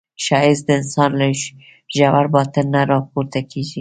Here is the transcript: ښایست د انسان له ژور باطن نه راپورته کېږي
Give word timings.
ښایست 0.23 0.63
د 0.67 0.69
انسان 0.79 1.11
له 1.19 1.27
ژور 1.95 2.25
باطن 2.35 2.65
نه 2.75 2.81
راپورته 2.93 3.39
کېږي 3.51 3.69